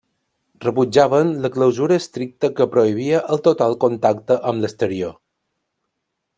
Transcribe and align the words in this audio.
Rebutjaven 0.63 1.33
la 1.43 1.51
clausura 1.57 1.99
estricta 2.03 2.51
que 2.61 2.67
prohibia 2.73 3.21
el 3.37 3.45
total 3.49 3.79
contacte 3.87 4.41
amb 4.53 4.67
l'exterior. 4.67 5.17